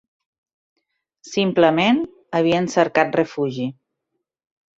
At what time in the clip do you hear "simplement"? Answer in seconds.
1.31-1.99